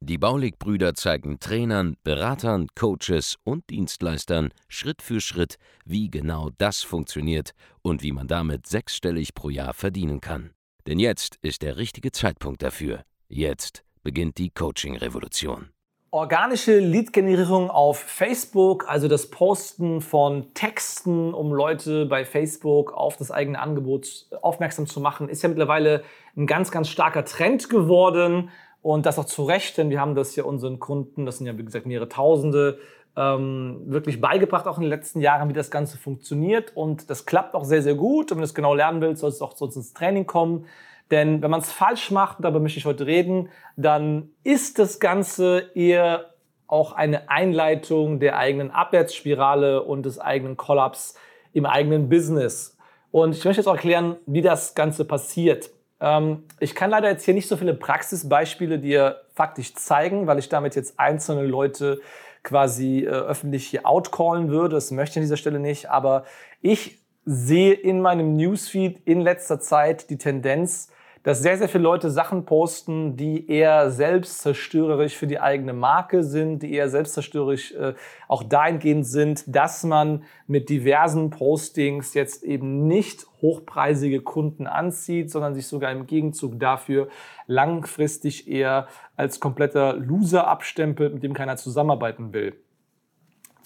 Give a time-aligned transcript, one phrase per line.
[0.00, 7.52] Die Baulig-Brüder zeigen Trainern, Beratern, Coaches und Dienstleistern Schritt für Schritt, wie genau das funktioniert
[7.82, 10.50] und wie man damit sechsstellig pro Jahr verdienen kann.
[10.86, 13.02] Denn jetzt ist der richtige Zeitpunkt dafür.
[13.28, 15.70] Jetzt beginnt die Coaching-Revolution.
[16.10, 23.30] Organische Lead-Generierung auf Facebook, also das Posten von Texten, um Leute bei Facebook auf das
[23.30, 26.02] eigene Angebot aufmerksam zu machen, ist ja mittlerweile
[26.34, 28.48] ein ganz, ganz starker Trend geworden.
[28.82, 31.58] Und das auch zu Recht, denn wir haben das ja unseren Kunden, das sind ja
[31.58, 32.78] wie gesagt mehrere Tausende,
[33.16, 36.76] ähm, wirklich beigebracht, auch in den letzten Jahren, wie das Ganze funktioniert.
[36.76, 38.30] Und das klappt auch sehr, sehr gut.
[38.30, 40.66] Und wenn du es genau lernen willst, sollst du auch zu uns ins Training kommen.
[41.10, 45.70] Denn wenn man es falsch macht, darüber möchte ich heute reden, dann ist das Ganze
[45.74, 46.34] eher
[46.66, 51.14] auch eine Einleitung der eigenen Abwärtsspirale und des eigenen Kollaps
[51.52, 52.76] im eigenen Business.
[53.10, 55.70] Und ich möchte jetzt auch erklären, wie das Ganze passiert.
[56.00, 60.48] Ähm, ich kann leider jetzt hier nicht so viele Praxisbeispiele dir faktisch zeigen, weil ich
[60.48, 62.00] damit jetzt einzelne Leute
[62.42, 64.76] quasi äh, öffentlich hier outcallen würde.
[64.76, 65.90] Das möchte ich an dieser Stelle nicht.
[65.90, 66.24] Aber
[66.60, 70.90] ich sehe in meinem Newsfeed in letzter Zeit die Tendenz,
[71.22, 76.62] dass sehr, sehr viele Leute Sachen posten, die eher selbstzerstörerisch für die eigene Marke sind,
[76.62, 77.94] die eher selbstzerstörerisch äh,
[78.28, 85.54] auch dahingehend sind, dass man mit diversen Postings jetzt eben nicht hochpreisige Kunden anzieht, sondern
[85.54, 87.08] sich sogar im Gegenzug dafür
[87.46, 92.54] langfristig eher als kompletter Loser abstempelt, mit dem keiner zusammenarbeiten will.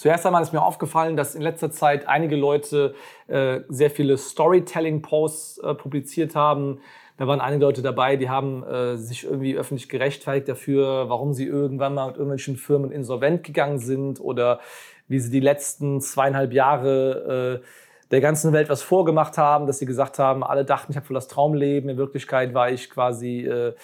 [0.03, 2.95] Zuerst einmal ist mir aufgefallen, dass in letzter Zeit einige Leute
[3.29, 6.81] äh, sehr viele Storytelling-Posts äh, publiziert haben,
[7.23, 11.47] da waren einige Leute dabei, die haben äh, sich irgendwie öffentlich gerechtfertigt dafür, warum sie
[11.47, 14.59] irgendwann mal mit irgendwelchen Firmen insolvent gegangen sind oder
[15.07, 17.67] wie sie die letzten zweieinhalb Jahre äh,
[18.11, 21.15] der ganzen Welt was vorgemacht haben, dass sie gesagt haben, alle dachten, ich habe voll
[21.15, 21.91] das Traumleben.
[21.91, 23.75] In Wirklichkeit war ich quasi äh,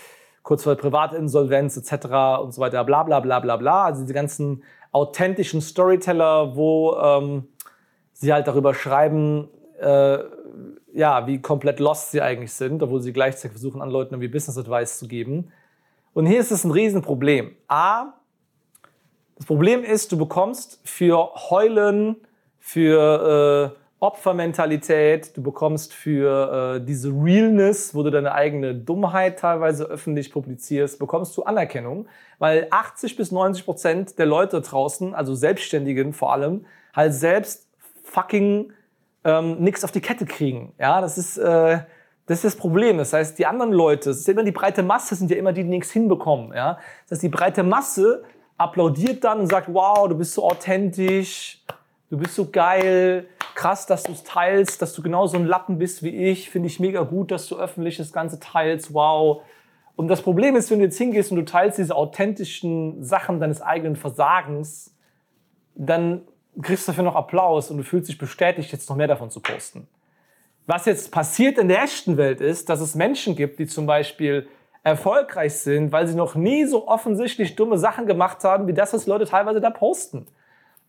[0.42, 2.42] kurz vor der Privatinsolvenz etc.
[2.42, 3.84] und so weiter, bla bla bla bla bla.
[3.84, 7.46] Also diese ganzen authentischen Storyteller, wo ähm,
[8.14, 9.48] sie halt darüber schreiben,
[9.80, 10.18] äh,
[10.92, 14.58] ja, wie komplett lost sie eigentlich sind, obwohl sie gleichzeitig versuchen, an Leuten irgendwie Business
[14.58, 15.52] Advice zu geben.
[16.14, 17.52] Und hier ist es ein Riesenproblem.
[17.68, 18.14] A,
[19.36, 22.16] das Problem ist, du bekommst für Heulen,
[22.58, 29.84] für äh, Opfermentalität, du bekommst für äh, diese Realness, wo du deine eigene Dummheit teilweise
[29.84, 32.06] öffentlich publizierst, bekommst du Anerkennung,
[32.38, 37.68] weil 80 bis 90 Prozent der Leute draußen, also Selbstständigen vor allem, halt selbst
[38.04, 38.72] fucking
[39.28, 40.72] ähm, nichts auf die Kette kriegen.
[40.78, 41.80] Ja, das ist, äh,
[42.26, 42.98] das ist das Problem.
[42.98, 45.62] Das heißt, die anderen Leute, das ist immer die breite Masse, sind ja immer die,
[45.62, 46.52] die nichts hinbekommen.
[46.54, 48.24] Ja, das heißt, die breite Masse
[48.56, 51.62] applaudiert dann und sagt, wow, du bist so authentisch,
[52.10, 56.02] du bist so geil, krass, dass du es teilst, dass du genauso ein Lappen bist
[56.02, 59.42] wie ich, finde ich mega gut, dass du öffentlich das Ganze teilst, wow.
[59.94, 63.60] Und das Problem ist, wenn du jetzt hingehst und du teilst diese authentischen Sachen deines
[63.60, 64.94] eigenen Versagens,
[65.74, 66.22] dann
[66.62, 69.86] kriegst dafür noch Applaus und du fühlst dich bestätigt, jetzt noch mehr davon zu posten.
[70.66, 74.48] Was jetzt passiert in der echten Welt ist, dass es Menschen gibt, die zum Beispiel
[74.82, 79.06] erfolgreich sind, weil sie noch nie so offensichtlich dumme Sachen gemacht haben, wie das, was
[79.06, 80.26] Leute teilweise da posten.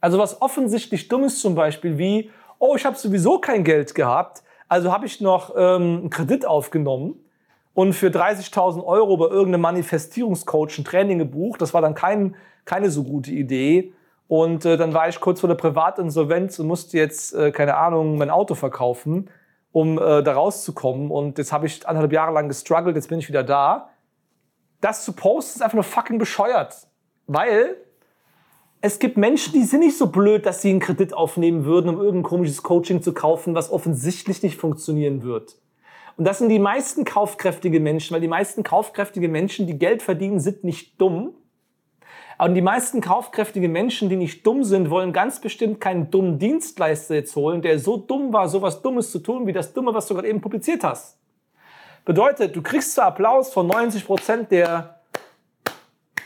[0.01, 4.43] Also was offensichtlich dumm ist zum Beispiel wie, oh, ich habe sowieso kein Geld gehabt,
[4.67, 7.15] also habe ich noch ähm, einen Kredit aufgenommen
[7.73, 11.61] und für 30.000 Euro bei irgendeinem Manifestierungscoach ein Training gebucht.
[11.61, 13.93] Das war dann kein, keine so gute Idee.
[14.29, 18.15] Und äh, dann war ich kurz vor der Privatinsolvenz und musste jetzt, äh, keine Ahnung,
[18.15, 19.31] mein Auto verkaufen,
[19.71, 21.09] um äh, da rauszukommen.
[21.09, 23.89] Und jetzt habe ich anderthalb Jahre lang gestruggelt, jetzt bin ich wieder da.
[24.81, 26.75] Das zu posten ist einfach nur fucking bescheuert.
[27.25, 27.75] Weil
[28.81, 31.97] es gibt Menschen, die sind nicht so blöd, dass sie einen Kredit aufnehmen würden, um
[31.97, 35.57] irgendein komisches Coaching zu kaufen, was offensichtlich nicht funktionieren wird.
[36.17, 40.39] Und das sind die meisten kaufkräftige Menschen, weil die meisten kaufkräftige Menschen, die Geld verdienen,
[40.39, 41.33] sind nicht dumm,
[42.39, 47.15] aber die meisten kaufkräftige Menschen, die nicht dumm sind, wollen ganz bestimmt keinen dummen Dienstleister
[47.15, 50.07] jetzt holen, der so dumm war, so was Dummes zu tun, wie das Dumme, was
[50.07, 51.17] du gerade eben publiziert hast.
[52.05, 55.01] Bedeutet, du kriegst zwar Applaus von 90 Prozent der,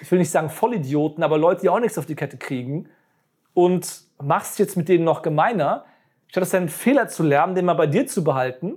[0.03, 2.89] ich will nicht sagen Vollidioten, aber Leute, die auch nichts auf die Kette kriegen
[3.55, 5.85] und machst jetzt mit denen noch gemeiner,
[6.27, 8.75] statt aus deinen Fehler zu lernen, den mal bei dir zu behalten,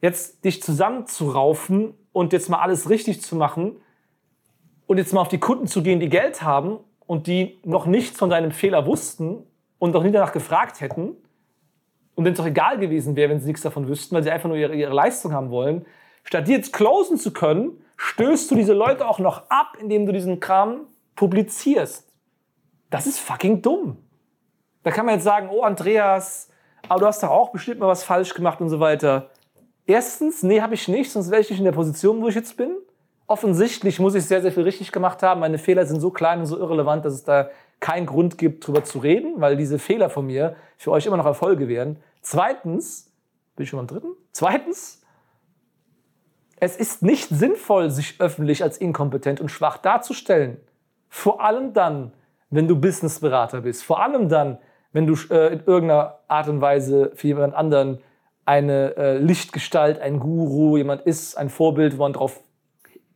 [0.00, 3.80] jetzt dich zusammenzuraufen und jetzt mal alles richtig zu machen,
[4.88, 8.18] und jetzt mal auf die Kunden zu gehen, die Geld haben und die noch nichts
[8.18, 9.44] von deinem Fehler wussten
[9.78, 11.14] und noch nie danach gefragt hätten
[12.14, 14.48] und denen es doch egal gewesen wäre, wenn sie nichts davon wüssten, weil sie einfach
[14.48, 15.86] nur ihre, ihre Leistung haben wollen,
[16.24, 20.12] statt die jetzt closen zu können, stößt du diese Leute auch noch ab, indem du
[20.12, 22.10] diesen Kram publizierst.
[22.88, 23.98] Das ist fucking dumm.
[24.84, 26.48] Da kann man jetzt sagen, oh Andreas,
[26.88, 29.28] aber du hast doch auch bestimmt mal was falsch gemacht und so weiter.
[29.86, 32.56] Erstens, nee, habe ich nicht, sonst wäre ich nicht in der Position, wo ich jetzt
[32.56, 32.78] bin.
[33.28, 35.40] Offensichtlich muss ich sehr, sehr viel richtig gemacht haben.
[35.40, 38.84] Meine Fehler sind so klein und so irrelevant, dass es da keinen Grund gibt, drüber
[38.84, 41.98] zu reden, weil diese Fehler von mir für euch immer noch Erfolge wären.
[42.22, 43.12] Zweitens,
[43.54, 44.14] bin ich schon beim dritten?
[44.32, 45.02] Zweitens,
[46.58, 50.56] es ist nicht sinnvoll, sich öffentlich als inkompetent und schwach darzustellen.
[51.10, 52.12] Vor allem dann,
[52.48, 53.84] wenn du Businessberater bist.
[53.84, 54.58] Vor allem dann,
[54.92, 57.98] wenn du äh, in irgendeiner Art und Weise für jemand anderen
[58.46, 62.40] eine äh, Lichtgestalt, ein Guru, jemand ist, ein Vorbild, wo man drauf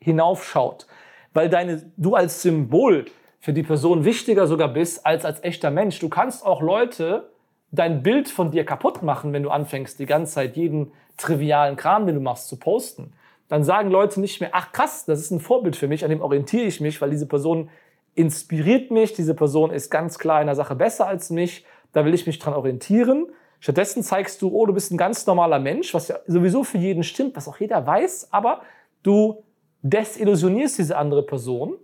[0.02, 0.86] hinaufschaut.
[1.32, 3.06] Weil deine, du als Symbol
[3.40, 5.98] für die Person wichtiger sogar bist als als echter Mensch.
[5.98, 7.30] Du kannst auch Leute
[7.72, 12.06] dein Bild von dir kaputt machen, wenn du anfängst, die ganze Zeit jeden trivialen Kram,
[12.06, 13.12] den du machst, zu posten.
[13.48, 16.22] Dann sagen Leute nicht mehr, ach krass, das ist ein Vorbild für mich, an dem
[16.22, 17.68] orientiere ich mich, weil diese Person
[18.14, 22.14] inspiriert mich, diese Person ist ganz klar in der Sache besser als mich, da will
[22.14, 23.26] ich mich dran orientieren.
[23.58, 27.02] Stattdessen zeigst du, oh, du bist ein ganz normaler Mensch, was ja sowieso für jeden
[27.02, 28.62] stimmt, was auch jeder weiß, aber
[29.02, 29.42] du
[29.82, 31.74] desillusionierst diese andere Person.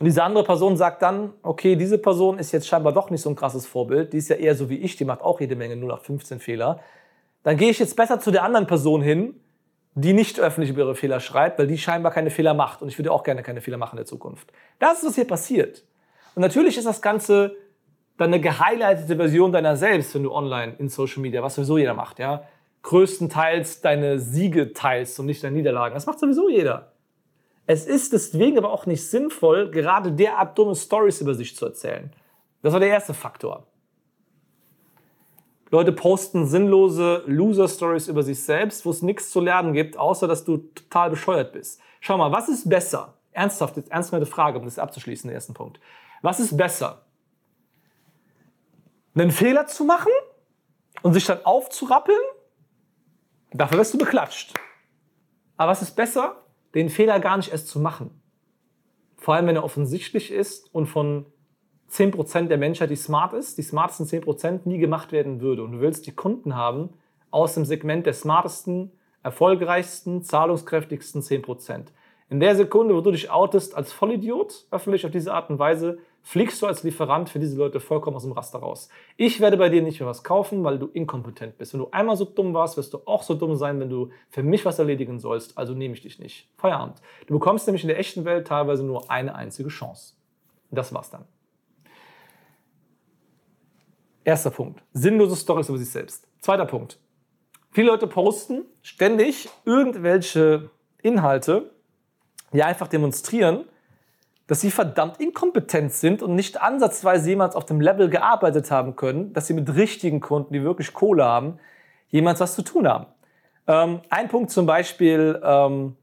[0.00, 3.30] Und diese andere Person sagt dann, okay, diese Person ist jetzt scheinbar doch nicht so
[3.30, 5.74] ein krasses Vorbild, die ist ja eher so wie ich, die macht auch jede Menge
[5.76, 6.80] 0815 Fehler.
[7.44, 9.38] Dann gehe ich jetzt besser zu der anderen Person hin,
[9.94, 12.82] die nicht öffentlich über ihre Fehler schreibt, weil die scheinbar keine Fehler macht.
[12.82, 14.52] Und ich würde auch gerne keine Fehler machen in der Zukunft.
[14.80, 15.84] Das ist, was hier passiert.
[16.34, 17.54] Und natürlich ist das Ganze
[18.16, 21.94] dann eine gehighlightete Version deiner selbst, wenn du online in Social Media, was sowieso jeder
[21.94, 22.44] macht, ja,
[22.82, 25.94] größtenteils deine Siege teilst und nicht deine Niederlagen.
[25.94, 26.93] Das macht sowieso jeder.
[27.66, 32.12] Es ist deswegen aber auch nicht sinnvoll, gerade derart dumme Stories über sich zu erzählen.
[32.62, 33.66] Das war der erste Faktor.
[35.70, 40.44] Leute posten sinnlose Loser-Stories über sich selbst, wo es nichts zu lernen gibt, außer dass
[40.44, 41.80] du total bescheuert bist.
[42.00, 43.14] Schau mal, was ist besser?
[43.32, 45.80] Ernsthaft, jetzt ernsthafte Frage, um das abzuschließen, den ersten Punkt.
[46.22, 47.04] Was ist besser?
[49.16, 50.12] Einen Fehler zu machen
[51.02, 52.20] und sich dann aufzurappeln?
[53.52, 54.54] Dafür wirst du beklatscht.
[55.56, 56.43] Aber was ist besser?
[56.74, 58.10] Den Fehler gar nicht erst zu machen.
[59.16, 61.26] Vor allem, wenn er offensichtlich ist und von
[61.90, 65.62] 10% der Menschheit, die smart ist, die smartesten 10% nie gemacht werden würde.
[65.62, 66.90] Und du willst die Kunden haben
[67.30, 68.92] aus dem Segment der smartesten,
[69.22, 71.86] erfolgreichsten, zahlungskräftigsten 10%.
[72.30, 75.98] In der Sekunde, wo du dich outest als Vollidiot, öffentlich auf diese Art und Weise,
[76.22, 78.88] fliegst du als Lieferant für diese Leute vollkommen aus dem Raster raus.
[79.18, 81.74] Ich werde bei dir nicht mehr was kaufen, weil du inkompetent bist.
[81.74, 84.42] Wenn du einmal so dumm warst, wirst du auch so dumm sein, wenn du für
[84.42, 85.58] mich was erledigen sollst.
[85.58, 86.48] Also nehme ich dich nicht.
[86.56, 87.02] Feierabend.
[87.26, 90.14] Du bekommst nämlich in der echten Welt teilweise nur eine einzige Chance.
[90.70, 91.26] Das war's dann.
[94.24, 94.82] Erster Punkt.
[94.94, 96.26] Sinnlose Storys über sich selbst.
[96.40, 96.98] Zweiter Punkt.
[97.70, 100.70] Viele Leute posten ständig irgendwelche
[101.02, 101.73] Inhalte,
[102.54, 103.64] die einfach demonstrieren,
[104.46, 109.32] dass sie verdammt inkompetent sind und nicht ansatzweise jemals auf dem Level gearbeitet haben können,
[109.32, 111.58] dass sie mit richtigen Kunden, die wirklich Kohle haben,
[112.08, 113.06] jemals was zu tun haben.
[113.66, 115.96] Ähm, ein Punkt zum Beispiel ähm,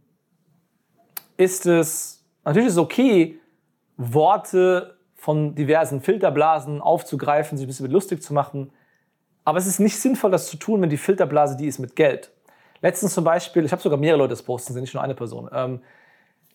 [1.38, 3.39] ist es, natürlich ist es okay,
[3.97, 8.71] Worte von diversen Filterblasen aufzugreifen, sich ein bisschen lustig zu machen,
[9.45, 12.31] aber es ist nicht sinnvoll, das zu tun, wenn die Filterblase die ist mit Geld.
[12.81, 15.49] Letztens zum Beispiel, ich habe sogar mehrere Leute das posten, sind nicht nur eine Person.
[15.54, 15.81] Ähm,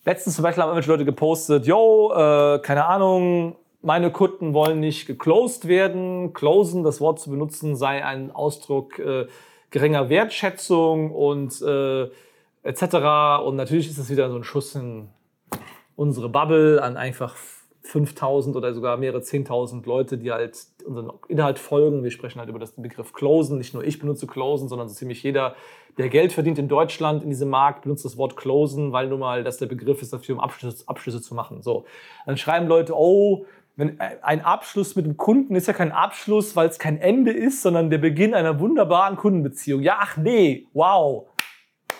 [0.07, 5.05] Letztens zum Beispiel haben irgendwelche Leute gepostet, yo, äh, keine Ahnung, meine Kunden wollen nicht
[5.05, 6.31] geclosed werden.
[6.31, 9.27] Closen, das Wort zu benutzen, sei ein Ausdruck äh,
[9.69, 12.03] geringer Wertschätzung und äh,
[12.63, 13.43] etc.
[13.45, 15.09] Und natürlich ist das wieder so ein Schuss in
[15.97, 17.35] unsere Bubble an einfach
[17.87, 22.03] 5000 oder sogar mehrere 10.000 Leute, die halt unseren Inhalt folgen.
[22.03, 23.57] Wir sprechen halt über den Begriff Closen.
[23.57, 25.55] Nicht nur ich benutze Closen, sondern so ziemlich jeder
[25.97, 29.43] der Geld verdient in Deutschland in diesem Markt, benutzt das Wort closen, weil nun mal
[29.43, 31.61] das der Begriff ist dafür, um Abschlüsse, Abschlüsse zu machen.
[31.63, 31.85] So.
[32.25, 36.67] Dann schreiben Leute, oh, wenn ein Abschluss mit dem Kunden ist ja kein Abschluss, weil
[36.67, 39.81] es kein Ende ist, sondern der Beginn einer wunderbaren Kundenbeziehung.
[39.81, 41.27] Ja, ach nee, wow.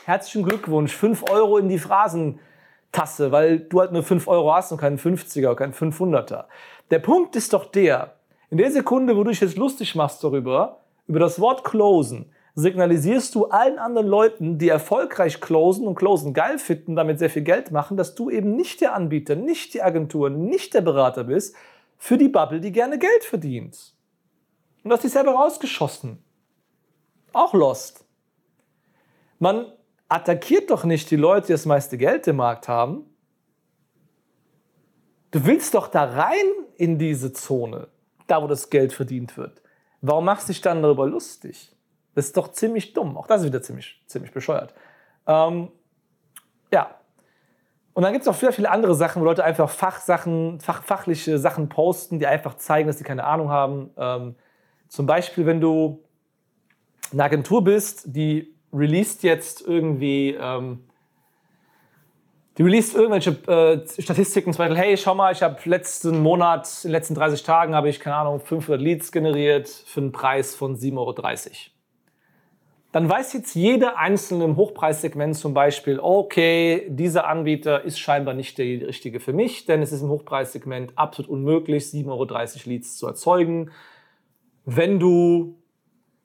[0.05, 1.79] Herzlichen Glückwunsch, 5 Euro in die
[2.91, 6.45] Phrasentasse, weil du halt nur 5 Euro hast und keinen 50er, keinen 500er.
[6.91, 8.15] Der Punkt ist doch der,
[8.49, 13.35] in der Sekunde, wo du dich jetzt lustig machst darüber, über das Wort closen, signalisierst
[13.35, 17.71] du allen anderen Leuten, die erfolgreich closen und closen geil finden, damit sehr viel Geld
[17.71, 21.55] machen, dass du eben nicht der Anbieter, nicht die Agentur, nicht der Berater bist
[21.97, 23.93] für die Bubble, die gerne Geld verdient.
[24.83, 26.23] Und du hast dich selber rausgeschossen.
[27.33, 28.05] Auch lost.
[29.39, 29.71] Man
[30.09, 33.05] attackiert doch nicht die Leute, die das meiste Geld im Markt haben.
[35.31, 36.45] Du willst doch da rein
[36.77, 37.87] in diese Zone,
[38.27, 39.61] da wo das Geld verdient wird.
[40.01, 41.75] Warum machst du dich dann darüber lustig?
[42.15, 43.17] Das ist doch ziemlich dumm.
[43.17, 44.73] Auch das ist wieder ziemlich, ziemlich bescheuert.
[45.27, 45.69] Ähm,
[46.71, 46.95] ja.
[47.93, 51.39] Und dann gibt es auch viele, viele andere Sachen, wo Leute einfach Fachsachen, fach, fachliche
[51.39, 53.89] Sachen posten, die einfach zeigen, dass sie keine Ahnung haben.
[53.97, 54.35] Ähm,
[54.87, 56.03] zum Beispiel, wenn du
[57.11, 60.83] eine Agentur bist, die released jetzt irgendwie, ähm,
[62.57, 66.89] die released irgendwelche äh, Statistiken, zum Beispiel, hey, schau mal, ich habe letzten Monat, in
[66.89, 70.75] den letzten 30 Tagen habe ich, keine Ahnung, 500 Leads generiert für einen Preis von
[70.75, 71.15] 7,30 Euro.
[72.93, 78.57] Dann weiß jetzt jeder einzelne im Hochpreissegment zum Beispiel, okay, dieser Anbieter ist scheinbar nicht
[78.57, 83.05] der richtige für mich, denn es ist im Hochpreissegment absolut unmöglich, 7,30 Euro Leads zu
[83.05, 83.71] erzeugen.
[84.65, 85.57] Wenn du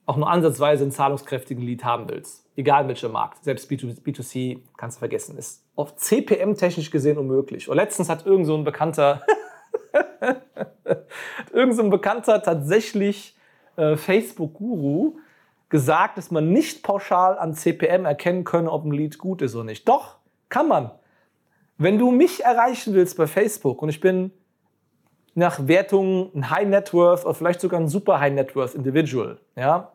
[0.05, 4.99] auch nur ansatzweise einen zahlungskräftigen Lead haben willst, egal welcher Markt, selbst B2C kannst du
[4.99, 7.69] vergessen, ist auf CPM technisch gesehen unmöglich.
[7.69, 9.21] Und letztens hat irgend so ein Bekannter,
[11.53, 13.35] irgend so ein Bekannter tatsächlich
[13.77, 15.17] äh, Facebook-Guru
[15.69, 19.63] gesagt, dass man nicht pauschal an CPM erkennen könne, ob ein Lead gut ist oder
[19.63, 19.87] nicht.
[19.87, 20.17] Doch,
[20.49, 20.91] kann man.
[21.77, 24.31] Wenn du mich erreichen willst bei Facebook und ich bin
[25.33, 29.39] nach Wertung ein High Net Worth oder vielleicht sogar ein Super High Net Worth Individual,
[29.55, 29.92] ja,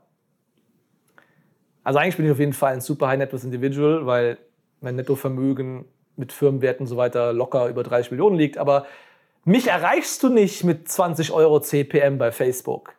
[1.88, 4.37] also eigentlich bin ich auf jeden Fall ein super High Net Worth Individual, weil
[4.83, 8.59] mein Nettovermögen mit Firmenwerten und so weiter locker über 30 Millionen liegt.
[8.59, 8.85] Aber
[9.47, 12.92] mich erreichst du nicht mit 20 Euro CPM bei Facebook.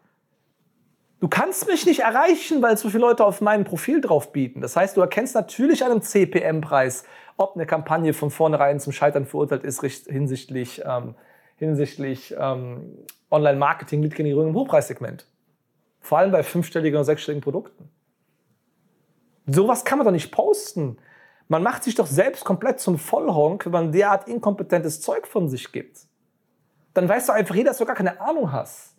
[1.20, 4.60] Du kannst mich nicht erreichen, weil so viele Leute auf meinem Profil drauf bieten.
[4.60, 7.04] Das heißt, du erkennst natürlich an einem CPM-Preis,
[7.38, 11.14] ob eine Kampagne von vornherein zum Scheitern verurteilt ist hinsichtlich, ähm,
[11.58, 12.98] hinsichtlich ähm,
[13.30, 15.28] Online-Marketing, Lead-Generierung im Hochpreissegment.
[16.02, 17.88] Vor allem bei fünfstelligen oder sechsstelligen Produkten.
[19.52, 20.98] Sowas kann man doch nicht posten.
[21.48, 25.72] Man macht sich doch selbst komplett zum Vollhonk, wenn man derart inkompetentes Zeug von sich
[25.72, 25.98] gibt.
[26.94, 28.96] Dann weißt du einfach jeder, dass du gar keine Ahnung hast.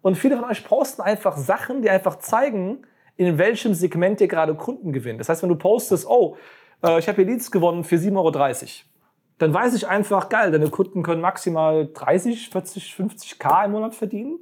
[0.00, 4.54] Und viele von euch posten einfach Sachen, die einfach zeigen, in welchem Segment ihr gerade
[4.54, 5.20] Kunden gewinnt.
[5.20, 6.36] Das heißt, wenn du postest, oh,
[6.82, 8.30] äh, ich habe hier Leads gewonnen für 7,30 Euro,
[9.38, 13.94] dann weiß ich einfach, geil, deine Kunden können maximal 30, 40, 50 K im Monat
[13.94, 14.38] verdienen.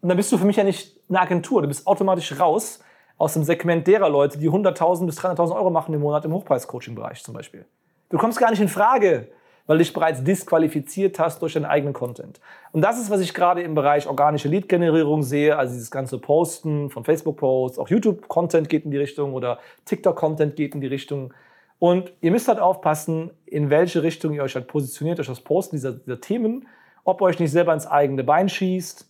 [0.00, 2.80] Und dann bist du für mich ja nicht eine Agentur, du bist automatisch raus,
[3.20, 7.22] aus dem Segment derer Leute, die 100.000 bis 300.000 Euro machen im Monat im Hochpreis-Coaching-Bereich
[7.22, 7.66] zum Beispiel.
[8.08, 9.28] Du kommst gar nicht in Frage,
[9.66, 12.40] weil du dich bereits disqualifiziert hast durch deinen eigenen Content.
[12.72, 16.88] Und das ist, was ich gerade im Bereich organische Lead-Generierung sehe, also dieses ganze Posten
[16.88, 21.34] von Facebook-Posts, auch YouTube-Content geht in die Richtung oder TikTok-Content geht in die Richtung.
[21.78, 25.76] Und ihr müsst halt aufpassen, in welche Richtung ihr euch halt positioniert durch das Posten
[25.76, 26.66] dieser, dieser Themen,
[27.04, 29.06] ob ihr euch nicht selber ins eigene Bein schießt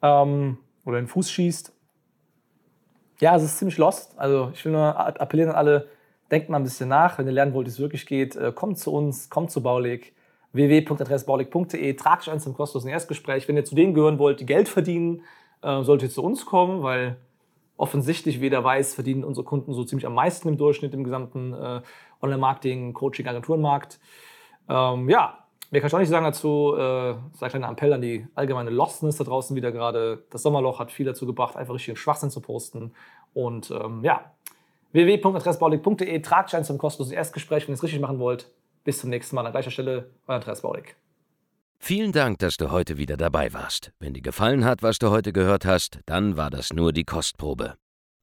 [0.00, 1.74] ähm, oder in den Fuß schießt
[3.20, 4.18] ja, es ist ziemlich lost.
[4.18, 5.88] Also ich will nur appellieren an alle,
[6.30, 7.18] denkt mal ein bisschen nach.
[7.18, 10.14] Wenn ihr lernen wollt, wie es wirklich geht, äh, kommt zu uns, kommt zu Baulig
[10.52, 13.46] www.adressbaulig.de, tragt euch ein zum kostenlosen Erstgespräch.
[13.46, 15.22] Wenn ihr zu denen gehören wollt, die Geld verdienen,
[15.62, 17.16] äh, solltet ihr zu uns kommen, weil
[17.76, 21.54] offensichtlich, wie jeder weiß, verdienen unsere Kunden so ziemlich am meisten im Durchschnitt im gesamten
[21.54, 21.80] äh,
[22.20, 24.00] Online-Marketing, Coaching, Agenturenmarkt.
[24.68, 25.39] Ähm, ja,
[25.70, 26.74] Mehr kann ich auch nicht sagen dazu.
[26.76, 30.24] Äh, sei kleiner Appell an die allgemeine Lostness da draußen wieder gerade.
[30.30, 32.92] Das Sommerloch hat viel dazu gebracht, einfach richtigen Schwachsinn zu posten.
[33.34, 34.32] Und ähm, ja,
[34.92, 36.20] www.adressbaulig.de.
[36.22, 38.50] Tragt ein zum kostenlosen Erstgespräch, wenn ihr es richtig machen wollt.
[38.82, 40.10] Bis zum nächsten Mal an gleicher Stelle.
[40.26, 40.96] Euer Andreas Baulig.
[41.78, 43.92] Vielen Dank, dass du heute wieder dabei warst.
[44.00, 47.76] Wenn dir gefallen hat, was du heute gehört hast, dann war das nur die Kostprobe.